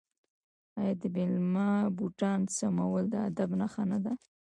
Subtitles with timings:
[0.79, 4.13] آیا د میلمه بوټان سمول د ادب نښه نه ده؟